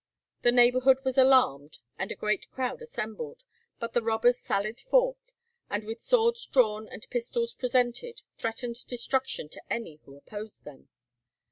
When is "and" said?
1.99-2.11, 5.69-5.83, 6.87-7.07